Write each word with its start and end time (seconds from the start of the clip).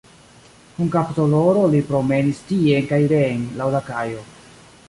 Kun 0.77 0.87
kapdoloro 0.95 1.67
li 1.75 1.83
promenis 1.91 2.41
tien 2.49 2.91
kaj 2.93 3.03
reen 3.15 3.45
laŭ 3.61 3.73
la 3.77 3.87
kajo. 3.93 4.29